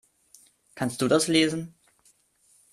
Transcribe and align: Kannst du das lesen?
Kannst 0.73 1.03
du 1.03 1.07
das 1.07 1.27
lesen? 1.27 1.75